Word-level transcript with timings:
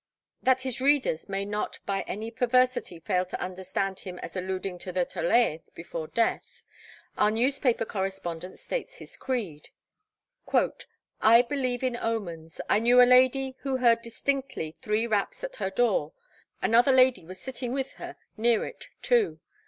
"'That 0.41 0.61
his 0.61 0.81
readers 0.81 1.29
may 1.29 1.45
not 1.45 1.77
by 1.85 2.01
any 2.07 2.31
perversity 2.31 2.97
fail 2.99 3.23
to 3.23 3.39
understand 3.39 3.99
him 3.99 4.17
as 4.23 4.35
alluding 4.35 4.79
to 4.79 4.91
the 4.91 5.05
Tolaeth 5.05 5.69
before 5.75 6.07
Death, 6.07 6.65
our 7.19 7.29
newspaper 7.29 7.85
correspondent 7.85 8.57
states 8.57 8.97
his 8.97 9.15
creed: 9.15 9.69
'I 11.21 11.43
believe 11.43 11.83
in 11.83 11.95
omens. 11.95 12.59
I 12.67 12.79
knew 12.79 12.99
a 12.99 13.05
lady 13.05 13.55
who 13.59 13.77
heard 13.77 14.01
distinctly 14.01 14.75
three 14.81 15.05
raps 15.05 15.43
at 15.43 15.57
her 15.57 15.69
door. 15.69 16.13
Another 16.63 16.91
lady 16.91 17.23
was 17.23 17.39
sitting 17.39 17.71
with 17.71 17.93
her 18.01 18.15
near 18.35 18.65
it 18.65 18.87
too. 19.03 19.39